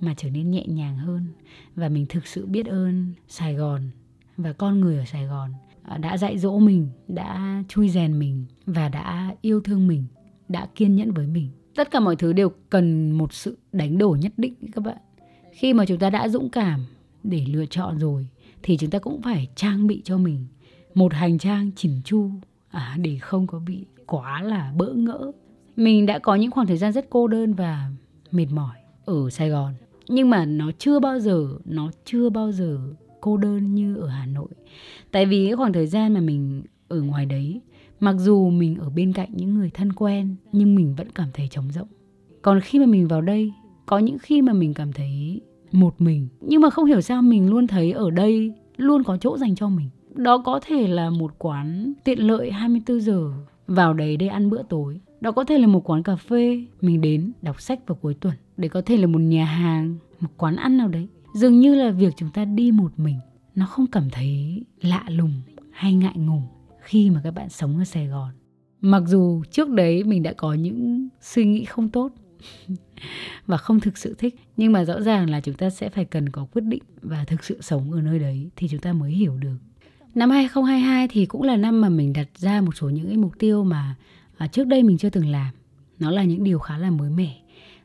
mà 0.00 0.14
trở 0.16 0.30
nên 0.30 0.50
nhẹ 0.50 0.66
nhàng 0.66 0.96
hơn. 0.96 1.26
Và 1.74 1.88
mình 1.88 2.06
thực 2.08 2.26
sự 2.26 2.46
biết 2.46 2.66
ơn 2.66 3.12
sài 3.28 3.54
gòn 3.54 3.90
và 4.36 4.52
con 4.52 4.80
người 4.80 4.98
ở 4.98 5.04
sài 5.04 5.26
gòn 5.26 5.52
à, 5.82 5.98
đã 5.98 6.16
dạy 6.16 6.38
dỗ 6.38 6.58
mình 6.58 6.88
đã 7.08 7.62
chui 7.68 7.88
rèn 7.88 8.18
mình 8.18 8.44
và 8.66 8.88
đã 8.88 9.34
yêu 9.40 9.60
thương 9.60 9.86
mình 9.86 10.04
đã 10.48 10.68
kiên 10.74 10.96
nhẫn 10.96 11.12
với 11.12 11.26
mình. 11.26 11.48
Tất 11.74 11.90
cả 11.90 12.00
mọi 12.00 12.16
thứ 12.16 12.32
đều 12.32 12.52
cần 12.70 13.12
một 13.12 13.32
sự 13.32 13.58
đánh 13.72 13.98
đổi 13.98 14.18
nhất 14.18 14.32
định 14.36 14.54
các 14.72 14.84
bạn. 14.84 14.98
Khi 15.52 15.72
mà 15.72 15.86
chúng 15.86 15.98
ta 15.98 16.10
đã 16.10 16.28
dũng 16.28 16.50
cảm 16.50 16.80
để 17.22 17.44
lựa 17.48 17.66
chọn 17.66 17.98
rồi 17.98 18.26
thì 18.62 18.76
chúng 18.76 18.90
ta 18.90 18.98
cũng 18.98 19.22
phải 19.22 19.48
trang 19.54 19.86
bị 19.86 20.02
cho 20.04 20.18
mình 20.18 20.46
một 20.94 21.12
hành 21.12 21.38
trang 21.38 21.70
chỉnh 21.76 22.00
chu 22.04 22.30
à, 22.68 22.96
để 23.00 23.18
không 23.18 23.46
có 23.46 23.58
bị 23.58 23.86
quá 24.06 24.42
là 24.42 24.72
bỡ 24.76 24.92
ngỡ 24.92 25.32
mình 25.76 26.06
đã 26.06 26.18
có 26.18 26.34
những 26.34 26.50
khoảng 26.50 26.66
thời 26.66 26.76
gian 26.76 26.92
rất 26.92 27.06
cô 27.10 27.28
đơn 27.28 27.54
và 27.54 27.90
mệt 28.30 28.46
mỏi 28.50 28.76
ở 29.04 29.30
sài 29.30 29.48
gòn 29.48 29.74
nhưng 30.08 30.30
mà 30.30 30.44
nó 30.44 30.70
chưa 30.78 31.00
bao 31.00 31.18
giờ 31.18 31.48
nó 31.64 31.90
chưa 32.04 32.30
bao 32.30 32.52
giờ 32.52 32.78
cô 33.20 33.36
đơn 33.36 33.74
như 33.74 33.96
ở 33.96 34.08
Hà 34.08 34.26
Nội. 34.26 34.48
Tại 35.10 35.26
vì 35.26 35.46
cái 35.46 35.56
khoảng 35.56 35.72
thời 35.72 35.86
gian 35.86 36.14
mà 36.14 36.20
mình 36.20 36.62
ở 36.88 37.02
ngoài 37.02 37.26
đấy, 37.26 37.60
mặc 38.00 38.14
dù 38.18 38.50
mình 38.50 38.76
ở 38.78 38.90
bên 38.90 39.12
cạnh 39.12 39.28
những 39.32 39.54
người 39.54 39.70
thân 39.74 39.92
quen 39.92 40.34
nhưng 40.52 40.74
mình 40.74 40.94
vẫn 40.94 41.08
cảm 41.14 41.28
thấy 41.34 41.48
trống 41.50 41.70
rỗng. 41.72 41.88
Còn 42.42 42.60
khi 42.60 42.78
mà 42.78 42.86
mình 42.86 43.08
vào 43.08 43.20
đây, 43.20 43.52
có 43.86 43.98
những 43.98 44.18
khi 44.18 44.42
mà 44.42 44.52
mình 44.52 44.74
cảm 44.74 44.92
thấy 44.92 45.40
một 45.72 46.00
mình, 46.00 46.28
nhưng 46.40 46.60
mà 46.60 46.70
không 46.70 46.84
hiểu 46.84 47.00
sao 47.00 47.22
mình 47.22 47.50
luôn 47.50 47.66
thấy 47.66 47.92
ở 47.92 48.10
đây 48.10 48.52
luôn 48.76 49.04
có 49.04 49.16
chỗ 49.16 49.38
dành 49.38 49.54
cho 49.54 49.68
mình. 49.68 49.88
Đó 50.14 50.42
có 50.44 50.60
thể 50.66 50.88
là 50.88 51.10
một 51.10 51.32
quán 51.38 51.92
tiện 52.04 52.18
lợi 52.18 52.50
24 52.50 53.00
giờ 53.00 53.32
vào 53.66 53.94
đấy 53.94 54.16
để 54.16 54.26
ăn 54.26 54.50
bữa 54.50 54.62
tối. 54.62 55.00
Đó 55.22 55.32
có 55.32 55.44
thể 55.44 55.58
là 55.58 55.66
một 55.66 55.90
quán 55.90 56.02
cà 56.02 56.16
phê 56.16 56.64
mình 56.80 57.00
đến 57.00 57.32
đọc 57.42 57.60
sách 57.60 57.80
vào 57.86 57.98
cuối 58.02 58.14
tuần. 58.14 58.34
Đấy 58.56 58.68
có 58.68 58.82
thể 58.86 58.96
là 58.96 59.06
một 59.06 59.18
nhà 59.18 59.44
hàng, 59.44 59.96
một 60.20 60.28
quán 60.36 60.56
ăn 60.56 60.76
nào 60.76 60.88
đấy 60.88 61.08
dường 61.34 61.60
như 61.60 61.74
là 61.74 61.90
việc 61.90 62.14
chúng 62.16 62.30
ta 62.30 62.44
đi 62.44 62.72
một 62.72 62.92
mình 62.96 63.18
nó 63.54 63.66
không 63.66 63.86
cảm 63.86 64.10
thấy 64.10 64.62
lạ 64.80 65.04
lùng 65.08 65.32
hay 65.70 65.94
ngại 65.94 66.16
ngùng 66.16 66.42
khi 66.80 67.10
mà 67.10 67.20
các 67.24 67.30
bạn 67.30 67.48
sống 67.48 67.78
ở 67.78 67.84
Sài 67.84 68.06
Gòn. 68.06 68.30
Mặc 68.80 69.02
dù 69.06 69.42
trước 69.50 69.70
đấy 69.70 70.04
mình 70.04 70.22
đã 70.22 70.32
có 70.32 70.54
những 70.54 71.08
suy 71.20 71.44
nghĩ 71.44 71.64
không 71.64 71.88
tốt 71.88 72.12
và 73.46 73.56
không 73.56 73.80
thực 73.80 73.98
sự 73.98 74.14
thích 74.18 74.34
nhưng 74.56 74.72
mà 74.72 74.84
rõ 74.84 75.00
ràng 75.00 75.30
là 75.30 75.40
chúng 75.40 75.54
ta 75.54 75.70
sẽ 75.70 75.88
phải 75.88 76.04
cần 76.04 76.28
có 76.28 76.46
quyết 76.52 76.62
định 76.64 76.82
và 77.02 77.24
thực 77.24 77.44
sự 77.44 77.58
sống 77.60 77.92
ở 77.92 78.00
nơi 78.00 78.18
đấy 78.18 78.50
thì 78.56 78.68
chúng 78.68 78.80
ta 78.80 78.92
mới 78.92 79.10
hiểu 79.10 79.36
được 79.36 79.56
năm 80.14 80.30
2022 80.30 81.08
thì 81.08 81.26
cũng 81.26 81.42
là 81.42 81.56
năm 81.56 81.80
mà 81.80 81.88
mình 81.88 82.12
đặt 82.12 82.28
ra 82.36 82.60
một 82.60 82.76
số 82.76 82.90
những 82.90 83.06
cái 83.06 83.16
mục 83.16 83.32
tiêu 83.38 83.64
mà 83.64 83.96
à, 84.36 84.46
trước 84.46 84.66
đây 84.66 84.82
mình 84.82 84.98
chưa 84.98 85.10
từng 85.10 85.26
làm. 85.26 85.54
Nó 85.98 86.10
là 86.10 86.24
những 86.24 86.44
điều 86.44 86.58
khá 86.58 86.78
là 86.78 86.90
mới 86.90 87.10
mẻ. 87.10 87.34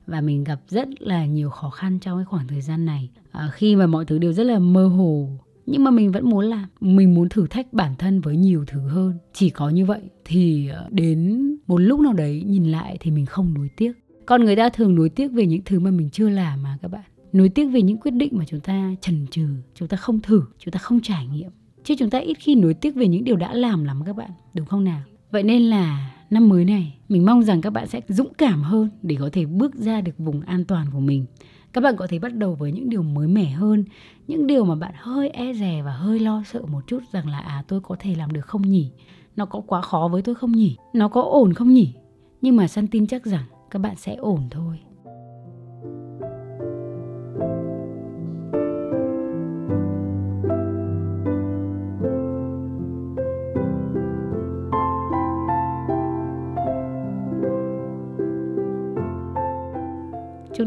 Và 0.08 0.22
mình 0.22 0.44
gặp 0.44 0.60
rất 0.68 1.02
là 1.02 1.26
nhiều 1.26 1.50
khó 1.50 1.70
khăn 1.70 2.00
trong 2.00 2.18
cái 2.18 2.26
khoảng 2.26 2.48
thời 2.48 2.62
gian 2.62 2.86
này. 2.86 3.10
À, 3.32 3.50
khi 3.54 3.76
mà 3.76 3.88
mọi 3.88 4.06
thứ 4.06 4.18
đều 4.18 4.34
rất 4.34 4.44
là 4.44 4.60
mơ 4.60 4.88
hồ 4.88 5.30
nhưng 5.68 5.84
mà 5.84 5.92
mình 5.92 6.12
vẫn 6.12 6.30
muốn 6.30 6.46
làm. 6.46 6.66
Mình 6.82 7.16
muốn 7.16 7.30
thử 7.30 7.48
thách 7.48 7.74
bản 7.74 7.96
thân 7.98 8.22
với 8.22 8.38
nhiều 8.38 8.66
thứ 8.68 8.80
hơn. 8.80 9.14
Chỉ 9.34 9.50
có 9.50 9.70
như 9.70 9.86
vậy 9.86 10.02
thì 10.26 10.68
ờ, 10.68 10.88
đến 10.92 11.42
một 11.68 11.78
lúc 11.78 12.00
nào 12.00 12.14
đấy 12.14 12.44
nhìn 12.46 12.64
lại 12.64 12.98
thì 13.00 13.12
mình 13.12 13.26
không 13.26 13.54
nuối 13.54 13.70
tiếc. 13.78 13.92
Còn 14.26 14.46
người 14.46 14.56
ta 14.56 14.70
thường 14.70 14.96
nuối 14.96 15.10
tiếc 15.10 15.28
về 15.28 15.46
những 15.46 15.62
thứ 15.66 15.80
mà 15.80 15.92
mình 15.92 16.10
chưa 16.10 16.30
làm 16.30 16.64
mà 16.64 16.78
các 16.82 16.88
bạn. 16.88 17.04
Nuối 17.34 17.50
tiếc 17.50 17.66
về 17.66 17.82
những 17.82 17.98
quyết 17.98 18.12
định 18.12 18.34
mà 18.38 18.46
chúng 18.48 18.60
ta 18.60 18.96
chần 19.02 19.28
chừ 19.32 19.48
chúng 19.76 19.88
ta 19.88 19.98
không 19.98 20.20
thử 20.20 20.42
chúng 20.60 20.72
ta 20.72 20.80
không 20.80 21.00
trải 21.04 21.28
nghiệm. 21.28 21.50
Chứ 21.84 21.96
chúng 22.00 22.10
ta 22.10 22.18
ít 22.18 22.34
khi 22.40 22.56
nuối 22.56 22.74
tiếc 22.74 22.96
về 22.96 23.08
những 23.08 23.24
điều 23.24 23.36
đã 23.36 23.54
làm 23.54 23.84
lắm 23.84 24.04
các 24.06 24.16
bạn 24.16 24.30
đúng 24.54 24.66
không 24.66 24.84
nào? 24.84 25.02
Vậy 25.32 25.44
nên 25.44 25.62
là 25.62 26.14
năm 26.30 26.50
mới 26.50 26.66
này, 26.66 26.98
mình 27.10 27.26
mong 27.26 27.44
rằng 27.44 27.62
các 27.62 27.70
bạn 27.70 27.88
sẽ 27.88 28.02
dũng 28.08 28.34
cảm 28.38 28.62
hơn 28.64 28.90
để 29.02 29.16
có 29.20 29.30
thể 29.34 29.46
bước 29.46 29.76
ra 29.76 30.02
được 30.02 30.18
vùng 30.18 30.42
an 30.42 30.66
toàn 30.66 30.88
của 30.94 31.00
mình. 31.00 31.26
Các 31.74 31.82
bạn 31.82 31.96
có 31.98 32.08
thể 32.08 32.20
bắt 32.20 32.36
đầu 32.36 32.56
với 32.56 32.72
những 32.72 32.90
điều 32.90 33.04
mới 33.04 33.28
mẻ 33.28 33.46
hơn, 33.46 33.84
những 34.28 34.48
điều 34.48 34.66
mà 34.66 34.76
bạn 34.76 34.94
hơi 34.98 35.30
e 35.30 35.54
dè 35.54 35.82
và 35.86 35.92
hơi 35.92 36.20
lo 36.20 36.44
sợ 36.46 36.62
một 36.68 36.82
chút 36.88 37.00
rằng 37.12 37.28
là 37.30 37.40
à 37.40 37.64
tôi 37.68 37.82
có 37.82 37.96
thể 38.00 38.16
làm 38.16 38.34
được 38.34 38.46
không 38.46 38.62
nhỉ? 38.62 38.92
Nó 39.36 39.46
có 39.46 39.62
quá 39.68 39.82
khó 39.82 40.10
với 40.12 40.22
tôi 40.22 40.36
không 40.36 40.52
nhỉ? 40.52 40.76
Nó 40.94 41.08
có 41.08 41.22
ổn 41.22 41.54
không 41.54 41.74
nhỉ? 41.74 41.94
Nhưng 42.42 42.56
mà 42.56 42.68
săn 42.68 42.88
tin 42.88 43.08
chắc 43.08 43.26
rằng 43.26 43.44
các 43.72 43.80
bạn 43.80 43.96
sẽ 43.96 44.16
ổn 44.16 44.42
thôi. 44.52 44.80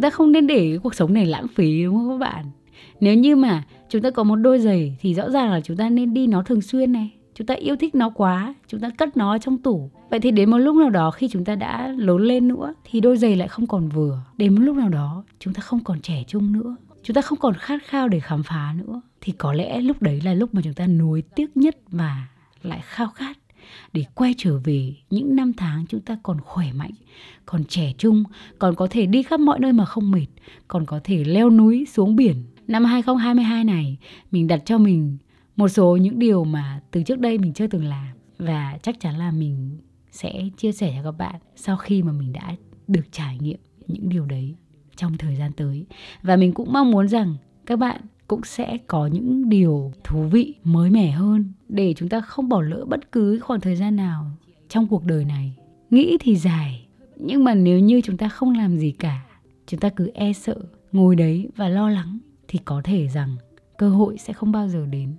Chúng 0.01 0.03
ta 0.03 0.11
không 0.11 0.33
nên 0.33 0.47
để 0.47 0.69
cái 0.71 0.79
cuộc 0.83 0.95
sống 0.95 1.15
này 1.15 1.27
lãng 1.27 1.47
phí, 1.49 1.85
đúng 1.85 1.95
không 1.95 2.09
các 2.09 2.19
bạn? 2.19 2.45
Nếu 3.01 3.15
như 3.15 3.37
mà 3.37 3.63
chúng 3.89 4.03
ta 4.03 4.11
có 4.11 4.23
một 4.23 4.37
đôi 4.37 4.59
giày 4.59 4.97
thì 5.01 5.15
rõ 5.15 5.31
ràng 5.31 5.51
là 5.51 5.61
chúng 5.61 5.77
ta 5.77 5.89
nên 5.89 6.15
đi 6.15 6.27
nó 6.27 6.43
thường 6.43 6.63
xuyên 6.63 6.93
này. 6.93 7.11
Chúng 7.35 7.47
ta 7.47 7.55
yêu 7.55 7.77
thích 7.77 7.95
nó 7.95 8.11
quá, 8.11 8.55
chúng 8.69 8.81
ta 8.81 8.91
cất 8.91 9.17
nó 9.17 9.39
trong 9.39 9.59
tủ. 9.59 9.91
Vậy 10.11 10.21
thì 10.21 10.31
đến 10.31 10.51
một 10.51 10.59
lúc 10.59 10.77
nào 10.77 10.91
đó 10.91 11.11
khi 11.11 11.29
chúng 11.29 11.45
ta 11.45 11.55
đã 11.55 11.89
lớn 11.89 12.19
lên 12.19 12.49
nữa 12.49 12.75
thì 12.85 13.01
đôi 13.01 13.17
giày 13.17 13.37
lại 13.37 13.49
không 13.49 13.67
còn 13.67 13.89
vừa. 13.89 14.19
Đến 14.37 14.55
một 14.55 14.61
lúc 14.61 14.77
nào 14.77 14.89
đó, 14.89 15.25
chúng 15.39 15.55
ta 15.55 15.61
không 15.61 15.85
còn 15.85 16.01
trẻ 16.01 16.25
trung 16.29 16.53
nữa. 16.53 16.77
Chúng 17.03 17.15
ta 17.15 17.21
không 17.21 17.39
còn 17.39 17.55
khát 17.55 17.83
khao 17.87 18.09
để 18.09 18.21
khám 18.21 18.43
phá 18.43 18.75
nữa. 18.79 19.01
Thì 19.21 19.33
có 19.33 19.53
lẽ 19.53 19.81
lúc 19.81 20.03
đấy 20.03 20.21
là 20.25 20.35
lúc 20.35 20.55
mà 20.55 20.61
chúng 20.65 20.75
ta 20.75 20.87
nuối 20.87 21.23
tiếc 21.37 21.57
nhất 21.57 21.77
và 21.91 22.27
lại 22.63 22.81
khao 22.83 23.09
khát 23.09 23.39
để 23.93 24.05
quay 24.15 24.35
trở 24.39 24.59
về 24.65 24.95
những 25.11 25.37
năm 25.37 25.53
tháng 25.53 25.85
chúng 25.89 26.01
ta 26.01 26.19
còn 26.23 26.41
khỏe 26.41 26.73
mạnh, 26.73 26.93
còn 27.47 27.65
trẻ 27.65 27.93
trung, 27.99 28.25
còn 28.59 28.75
có 28.75 28.87
thể 28.91 29.07
đi 29.07 29.23
khắp 29.23 29.41
mọi 29.41 29.59
nơi 29.59 29.73
mà 29.73 29.85
không 29.85 30.11
mệt, 30.11 30.27
còn 30.69 30.87
có 30.87 31.01
thể 31.05 31.25
leo 31.25 31.51
núi 31.51 31.87
xuống 31.93 32.17
biển. 32.17 32.45
Năm 32.69 32.85
2022 32.85 33.65
này, 33.65 33.99
mình 34.31 34.47
đặt 34.47 34.63
cho 34.65 34.79
mình 34.79 35.19
một 35.57 35.69
số 35.69 35.97
những 35.97 36.19
điều 36.19 36.45
mà 36.45 36.81
từ 36.91 37.03
trước 37.03 37.19
đây 37.19 37.39
mình 37.39 37.53
chưa 37.53 37.67
từng 37.67 37.85
làm 37.85 38.07
và 38.39 38.79
chắc 38.83 39.01
chắn 39.01 39.19
là 39.19 39.31
mình 39.31 39.79
sẽ 40.11 40.49
chia 40.57 40.73
sẻ 40.73 40.93
cho 40.97 41.03
các 41.03 41.19
bạn 41.19 41.35
sau 41.57 41.77
khi 41.77 42.03
mà 42.03 42.13
mình 42.13 42.33
đã 42.33 42.57
được 42.89 43.13
trải 43.13 43.39
nghiệm 43.41 43.59
những 43.87 44.09
điều 44.09 44.27
đấy 44.27 44.55
trong 44.97 45.17
thời 45.17 45.37
gian 45.37 45.53
tới. 45.53 45.87
Và 46.23 46.37
mình 46.37 46.53
cũng 46.53 46.73
mong 46.73 46.91
muốn 46.91 47.09
rằng 47.09 47.37
các 47.67 47.79
bạn 47.79 48.01
cũng 48.31 48.45
sẽ 48.45 48.79
có 48.87 49.07
những 49.07 49.49
điều 49.49 49.93
thú 50.05 50.23
vị, 50.23 50.55
mới 50.65 50.91
mẻ 50.91 51.11
hơn 51.11 51.53
để 51.69 51.95
chúng 51.97 52.09
ta 52.09 52.21
không 52.21 52.49
bỏ 52.49 52.63
lỡ 52.63 52.85
bất 52.89 53.13
cứ 53.13 53.41
khoảng 53.41 53.61
thời 53.61 53.77
gian 53.77 53.97
nào 53.97 54.27
trong 54.69 54.87
cuộc 54.87 55.05
đời 55.05 55.25
này. 55.25 55.57
Nghĩ 55.91 56.17
thì 56.21 56.37
dài, 56.37 56.87
nhưng 57.17 57.45
mà 57.45 57.55
nếu 57.55 57.79
như 57.79 58.01
chúng 58.01 58.17
ta 58.17 58.29
không 58.29 58.55
làm 58.55 58.79
gì 58.79 58.91
cả, 58.91 59.21
chúng 59.67 59.81
ta 59.81 59.89
cứ 59.89 60.11
e 60.15 60.33
sợ, 60.33 60.57
ngồi 60.93 61.17
đấy 61.17 61.49
và 61.57 61.69
lo 61.69 61.91
lắng 61.91 62.19
thì 62.49 62.59
có 62.65 62.81
thể 62.85 63.09
rằng 63.09 63.37
cơ 63.79 63.89
hội 63.89 64.19
sẽ 64.19 64.33
không 64.33 64.53
bao 64.53 64.69
giờ 64.69 64.87
đến. 64.87 65.15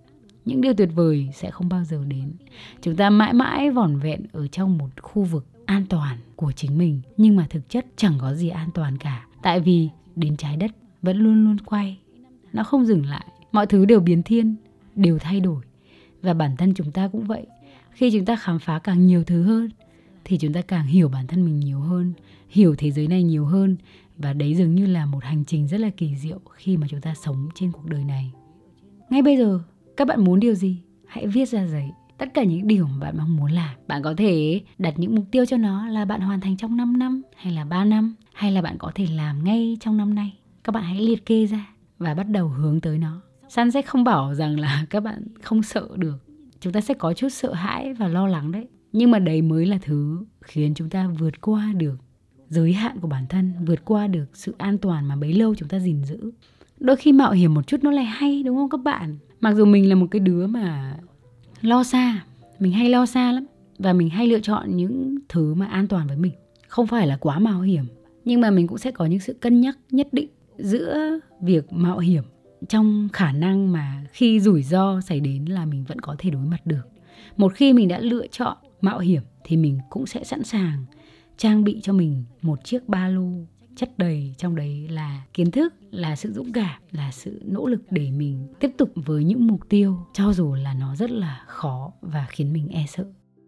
Những 0.46 0.62
điều 0.62 0.74
tuyệt 0.74 0.89
vời 0.96 1.30
sẽ 1.34 1.51
không 1.51 1.70
bao 1.70 1.84
giờ 1.84 2.03
đến. 2.08 2.34
Chúng 2.82 2.96
ta 2.96 3.10
mãi 3.10 3.34
mãi 3.34 3.72
vỏn 3.72 4.00
vẹn 4.00 4.22
ở 4.32 4.48
trong 4.48 4.77
một 4.77 4.89
khu 5.01 5.24
vực 5.24 5.46
an 5.65 5.86
toàn 5.89 6.18
của 6.36 6.51
chính 6.51 6.77
mình, 6.77 7.01
nhưng 7.18 7.36
mà 7.36 7.48
thực 7.50 7.70
chất 7.70 7.86
chẳng 7.96 8.13
có 8.22 8.34
gì 8.34 8.50
an 8.50 8.70
toàn 8.74 8.98
cả. 8.98 9.25
Tại 9.41 9.60
vì 9.60 9.89
đến 10.15 10.38
trái 10.38 10.58
đất 10.58 10.72
vẫn 11.01 11.18
luôn 11.18 11.46
luôn 11.46 11.58
quay 11.58 12.00
nó 12.53 12.63
không 12.63 12.86
dừng 12.86 13.05
lại. 13.05 13.25
Mọi 13.51 13.67
thứ 13.67 13.86
đều 13.86 14.00
biến 14.00 14.24
thiên, 14.24 14.55
đều 14.96 15.20
thay 15.20 15.39
đổi. 15.39 15.63
Và 16.22 16.34
bản 16.34 16.58
thân 16.58 16.74
chúng 16.74 16.91
ta 16.91 17.08
cũng 17.08 17.24
vậy. 17.24 17.46
Khi 17.91 18.12
chúng 18.12 18.25
ta 18.25 18.36
khám 18.36 18.60
phá 18.60 18.79
càng 18.79 19.08
nhiều 19.08 19.24
thứ 19.24 19.43
hơn, 19.43 19.70
thì 20.24 20.38
chúng 20.38 20.53
ta 20.53 20.62
càng 20.62 20.86
hiểu 20.86 21.10
bản 21.10 21.27
thân 21.27 21.46
mình 21.46 21.60
nhiều 21.60 21.79
hơn, 21.79 22.13
hiểu 22.50 22.75
thế 22.77 22.91
giới 22.91 23.08
này 23.08 23.24
nhiều 23.24 23.46
hơn. 23.46 23.77
Và 24.17 24.34
đấy 24.34 24.55
dường 24.55 24.75
như 24.75 24.86
là 24.86 25.05
một 25.05 25.24
hành 25.24 25.46
trình 25.46 25.67
rất 25.67 25.79
là 25.79 25.89
kỳ 25.89 26.15
diệu 26.15 26.39
khi 26.53 26.77
mà 26.77 26.88
chúng 26.89 27.01
ta 27.01 27.13
sống 27.24 27.50
trên 27.55 27.72
cuộc 27.72 27.86
đời 27.86 28.03
này. 28.03 28.31
Ngay 29.10 29.22
bây 29.22 29.38
giờ, 29.38 29.60
các 29.98 30.08
bạn 30.08 30.24
muốn 30.24 30.39
điều 30.39 30.55
gì? 30.55 30.77
Hãy 31.08 31.27
viết 31.27 31.50
ra 31.50 31.67
giấy. 31.67 31.91
Tất 32.17 32.34
cả 32.34 32.43
những 32.43 32.67
điều 32.67 32.88
mà 32.88 33.00
bạn 33.00 33.17
mong 33.17 33.38
muốn 33.38 33.51
làm. 33.51 33.75
Bạn 33.88 34.03
có 34.03 34.13
thể 34.17 34.62
đặt 34.77 34.93
những 34.98 35.15
mục 35.15 35.25
tiêu 35.31 35.46
cho 35.46 35.58
nó 35.58 35.88
là 35.88 36.05
bạn 36.05 36.22
hoàn 36.22 36.41
thành 36.41 36.58
trong 36.58 36.77
5 36.77 37.00
năm, 37.00 37.22
hay 37.36 37.53
là 37.53 37.65
3 37.65 37.86
năm, 37.86 38.15
hay 38.34 38.51
là 38.51 38.62
bạn 38.62 38.77
có 38.77 38.91
thể 38.96 39.08
làm 39.08 39.43
ngay 39.43 39.77
trong 39.79 39.98
năm 39.98 40.15
nay. 40.15 40.34
Các 40.63 40.72
bạn 40.72 40.84
hãy 40.84 41.00
liệt 41.00 41.25
kê 41.25 41.46
ra 41.46 41.71
và 42.01 42.13
bắt 42.13 42.29
đầu 42.29 42.48
hướng 42.48 42.81
tới 42.81 42.98
nó. 42.98 43.22
San 43.50 43.72
sẽ 43.72 43.81
không 43.81 44.03
bảo 44.03 44.36
rằng 44.36 44.60
là 44.60 44.86
các 44.89 45.00
bạn 45.00 45.24
không 45.41 45.63
sợ 45.63 45.88
được. 45.96 46.17
Chúng 46.60 46.74
ta 46.74 46.81
sẽ 46.81 46.93
có 46.93 47.13
chút 47.13 47.29
sợ 47.29 47.53
hãi 47.53 47.93
và 47.93 48.08
lo 48.08 48.27
lắng 48.27 48.51
đấy. 48.51 48.67
Nhưng 48.93 49.12
mà 49.12 49.20
đấy 49.20 49.41
mới 49.41 49.65
là 49.65 49.79
thứ 49.81 50.25
khiến 50.41 50.74
chúng 50.75 50.89
ta 50.89 51.08
vượt 51.20 51.41
qua 51.41 51.74
được 51.77 51.96
giới 52.50 52.74
hạn 52.74 53.00
của 53.00 53.08
bản 53.08 53.25
thân, 53.29 53.53
vượt 53.65 53.86
qua 53.86 54.08
được 54.08 54.25
sự 54.34 54.55
an 54.58 54.77
toàn 54.77 55.08
mà 55.08 55.15
bấy 55.15 55.34
lâu 55.34 55.55
chúng 55.55 55.70
ta 55.70 55.79
gìn 55.79 56.03
giữ. 56.03 56.31
Đôi 56.79 56.96
khi 56.96 57.12
mạo 57.12 57.31
hiểm 57.31 57.53
một 57.53 57.67
chút 57.67 57.84
nó 57.84 57.91
lại 57.91 58.05
hay, 58.05 58.43
đúng 58.43 58.55
không 58.55 58.70
các 58.70 58.81
bạn? 58.84 59.17
Mặc 59.39 59.53
dù 59.53 59.65
mình 59.65 59.89
là 59.89 59.96
một 59.96 60.08
cái 60.12 60.20
đứa 60.20 60.48
mà 60.48 60.98
lo 61.62 61.84
xa, 61.84 62.24
mình 62.60 62.72
hay 62.72 62.89
lo 62.89 63.05
xa 63.05 63.31
lắm. 63.31 63.46
Và 63.77 63.93
mình 63.93 64.10
hay 64.10 64.27
lựa 64.27 64.39
chọn 64.39 64.77
những 64.77 65.15
thứ 65.29 65.53
mà 65.53 65.65
an 65.65 65.88
toàn 65.88 66.08
với 66.08 66.17
mình. 66.17 66.31
Không 66.67 66.88
phải 66.88 67.08
là 67.08 67.17
quá 67.17 67.39
mạo 67.39 67.62
hiểm, 67.62 67.86
nhưng 68.25 68.41
mà 68.41 68.51
mình 68.51 68.67
cũng 68.67 68.77
sẽ 68.77 68.91
có 68.91 69.05
những 69.05 69.20
sự 69.20 69.34
cân 69.34 69.62
nhắc 69.62 69.77
nhất 69.91 70.08
định 70.12 70.29
giữa 70.58 71.20
việc 71.41 71.74
mạo 71.74 72.00
hiểm 72.00 72.24
trong 72.70 73.10
khả 73.13 73.31
năng 73.31 73.72
mà 73.72 74.05
khi 74.12 74.39
rủi 74.39 74.63
ro 74.63 75.01
xảy 75.01 75.20
đến 75.20 75.46
là 75.46 75.65
mình 75.65 75.84
vẫn 75.84 76.00
có 76.00 76.15
thể 76.20 76.29
đối 76.29 76.46
mặt 76.46 76.65
được. 76.65 76.88
Một 77.38 77.53
khi 77.53 77.74
mình 77.74 77.88
đã 77.88 78.00
lựa 78.00 78.27
chọn 78.27 78.58
mạo 78.81 79.00
hiểm 79.00 79.24
thì 79.43 79.58
mình 79.58 79.79
cũng 79.89 80.05
sẽ 80.05 80.24
sẵn 80.24 80.43
sàng 80.43 80.86
trang 81.38 81.63
bị 81.63 81.79
cho 81.81 81.93
mình 81.93 82.24
một 82.41 82.60
chiếc 82.63 82.88
ba 82.89 83.08
lô 83.08 83.31
chất 83.75 83.98
đầy, 83.98 84.36
trong 84.38 84.55
đấy 84.55 84.88
là 84.89 85.24
kiến 85.34 85.51
thức, 85.51 85.74
là 85.91 86.15
sự 86.15 86.34
dũng 86.34 86.53
cảm, 86.53 86.81
là 86.91 87.12
sự 87.12 87.41
nỗ 87.46 87.67
lực 87.67 87.81
để 87.89 88.12
mình 88.12 88.48
tiếp 88.60 88.72
tục 88.77 88.91
với 88.96 89.24
những 89.24 89.48
mục 89.48 89.70
tiêu, 89.70 89.98
cho 90.13 90.34
dù 90.34 90.53
là 90.53 90.74
nó 90.74 90.96
rất 90.96 91.12
là 91.12 91.43
khó 91.48 91.91
và 92.01 92.27
khiến 92.29 92.53
mình 92.53 92.67
e 92.70 92.86
sợ. 92.88 93.05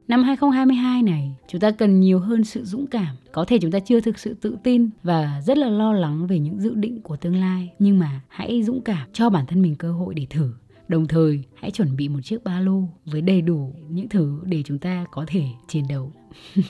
Năm 0.08 0.24
2022 0.24 1.04
này, 1.04 1.36
chúng 1.48 1.62
ta 1.62 1.72
cần 1.72 2.00
nhiều 2.00 2.20
hơn 2.20 2.44
sự 2.44 2.64
dũng 2.64 2.88
cảm. 2.88 3.16
Có 3.32 3.46
thể 3.46 3.58
chúng 3.62 3.72
ta 3.72 3.80
chưa 3.80 4.00
thực 4.00 4.20
sự 4.20 4.34
tự 4.34 4.58
tin 4.64 4.90
và 5.04 5.42
rất 5.46 5.58
là 5.58 5.68
lo 5.68 5.94
lắng 5.94 6.28
về 6.28 6.40
những 6.40 6.60
dự 6.60 6.76
định 6.76 7.02
của 7.02 7.18
tương 7.18 7.36
lai, 7.36 7.74
nhưng 7.80 8.00
mà 8.00 8.22
hãy 8.28 8.64
dũng 8.64 8.82
cảm 8.82 9.08
cho 9.14 9.30
bản 9.30 9.46
thân 9.46 9.62
mình 9.62 9.76
cơ 9.76 9.92
hội 9.92 10.14
để 10.14 10.28
thử. 10.30 10.54
Đồng 10.88 11.08
thời, 11.08 11.44
hãy 11.56 11.72
chuẩn 11.72 11.96
bị 11.96 12.10
một 12.10 12.20
chiếc 12.24 12.44
ba 12.44 12.60
lô 12.60 12.84
với 13.06 13.22
đầy 13.22 13.42
đủ 13.42 13.74
những 13.90 14.10
thứ 14.10 14.40
để 14.46 14.64
chúng 14.64 14.80
ta 14.80 15.06
có 15.12 15.26
thể 15.28 15.44
chiến 15.68 15.84
đấu. 15.90 16.12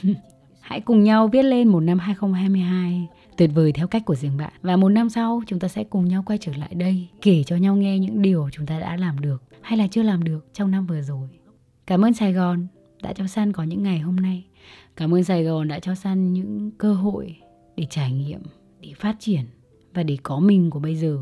hãy 0.60 0.80
cùng 0.80 1.02
nhau 1.02 1.28
viết 1.28 1.42
lên 1.42 1.68
một 1.68 1.80
năm 1.80 1.98
2022 1.98 3.08
tuyệt 3.36 3.50
vời 3.54 3.72
theo 3.72 3.86
cách 3.86 4.02
của 4.04 4.14
riêng 4.14 4.36
bạn. 4.36 4.52
Và 4.62 4.76
một 4.76 4.88
năm 4.88 5.10
sau, 5.10 5.42
chúng 5.46 5.58
ta 5.58 5.68
sẽ 5.68 5.84
cùng 5.84 6.08
nhau 6.08 6.22
quay 6.26 6.38
trở 6.38 6.52
lại 6.58 6.74
đây, 6.74 7.08
kể 7.22 7.42
cho 7.42 7.56
nhau 7.56 7.76
nghe 7.76 7.98
những 7.98 8.22
điều 8.22 8.48
chúng 8.52 8.66
ta 8.66 8.78
đã 8.78 8.96
làm 8.96 9.20
được 9.20 9.42
hay 9.62 9.78
là 9.78 9.86
chưa 9.86 10.02
làm 10.02 10.24
được 10.24 10.46
trong 10.52 10.70
năm 10.70 10.86
vừa 10.86 11.02
rồi. 11.02 11.28
Cảm 11.86 12.04
ơn 12.04 12.12
Sài 12.12 12.32
Gòn 12.32 12.66
đã 13.04 13.12
cho 13.12 13.26
San 13.26 13.52
có 13.52 13.62
những 13.62 13.82
ngày 13.82 13.98
hôm 13.98 14.16
nay. 14.16 14.44
Cảm 14.96 15.14
ơn 15.14 15.24
Sài 15.24 15.44
Gòn 15.44 15.68
đã 15.68 15.78
cho 15.78 15.94
San 15.94 16.32
những 16.32 16.70
cơ 16.78 16.94
hội 16.94 17.36
để 17.76 17.86
trải 17.90 18.12
nghiệm, 18.12 18.40
để 18.80 18.92
phát 18.96 19.16
triển 19.18 19.44
và 19.94 20.02
để 20.02 20.16
có 20.22 20.40
mình 20.40 20.70
của 20.70 20.78
bây 20.78 20.96
giờ. 20.96 21.18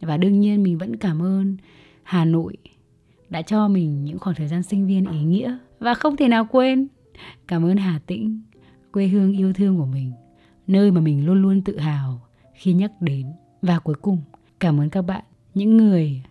Và 0.00 0.16
đương 0.16 0.40
nhiên 0.40 0.62
mình 0.62 0.78
vẫn 0.78 0.96
cảm 0.96 1.22
ơn 1.22 1.56
Hà 2.02 2.24
Nội 2.24 2.56
đã 3.28 3.42
cho 3.42 3.68
mình 3.68 4.04
những 4.04 4.18
khoảng 4.18 4.36
thời 4.36 4.48
gian 4.48 4.62
sinh 4.62 4.86
viên 4.86 5.10
ý 5.10 5.22
nghĩa 5.22 5.58
và 5.78 5.94
không 5.94 6.16
thể 6.16 6.28
nào 6.28 6.46
quên 6.50 6.88
cảm 7.48 7.64
ơn 7.64 7.76
Hà 7.76 7.98
Tĩnh, 8.06 8.42
quê 8.92 9.06
hương 9.06 9.32
yêu 9.32 9.52
thương 9.52 9.78
của 9.78 9.86
mình, 9.86 10.12
nơi 10.66 10.90
mà 10.90 11.00
mình 11.00 11.26
luôn 11.26 11.42
luôn 11.42 11.62
tự 11.62 11.78
hào 11.78 12.20
khi 12.54 12.72
nhắc 12.72 12.92
đến. 13.00 13.26
Và 13.62 13.78
cuối 13.78 13.94
cùng, 14.02 14.18
cảm 14.60 14.80
ơn 14.80 14.90
các 14.90 15.02
bạn, 15.02 15.24
những 15.54 15.76
người 15.76 16.22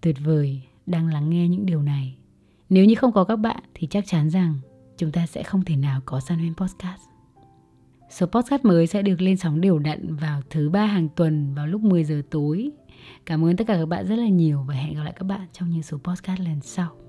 tuyệt 0.00 0.16
vời 0.24 0.62
đang 0.86 1.06
lắng 1.06 1.30
nghe 1.30 1.48
những 1.48 1.66
điều 1.66 1.82
này. 1.82 2.16
Nếu 2.68 2.84
như 2.84 2.94
không 2.94 3.12
có 3.12 3.24
các 3.24 3.36
bạn, 3.36 3.62
thì 3.74 3.86
chắc 3.86 4.06
chắn 4.06 4.30
rằng 4.30 4.54
chúng 4.96 5.12
ta 5.12 5.26
sẽ 5.26 5.42
không 5.42 5.64
thể 5.64 5.76
nào 5.76 6.00
có 6.04 6.20
San 6.20 6.38
Huyên 6.38 6.54
Podcast. 6.54 7.02
Số 8.10 8.26
podcast 8.26 8.64
mới 8.64 8.86
sẽ 8.86 9.02
được 9.02 9.20
lên 9.20 9.36
sóng 9.36 9.60
đều 9.60 9.78
đặn 9.78 10.16
vào 10.16 10.42
thứ 10.50 10.70
ba 10.70 10.86
hàng 10.86 11.08
tuần 11.08 11.54
vào 11.54 11.66
lúc 11.66 11.80
10 11.80 12.04
giờ 12.04 12.22
tối. 12.30 12.70
Cảm 13.26 13.44
ơn 13.44 13.56
tất 13.56 13.64
cả 13.66 13.76
các 13.76 13.86
bạn 13.86 14.06
rất 14.06 14.16
là 14.16 14.28
nhiều 14.28 14.64
và 14.68 14.74
hẹn 14.74 14.94
gặp 14.94 15.02
lại 15.02 15.14
các 15.16 15.24
bạn 15.24 15.46
trong 15.52 15.70
những 15.70 15.82
số 15.82 15.98
podcast 16.04 16.40
lần 16.40 16.60
sau. 16.62 17.05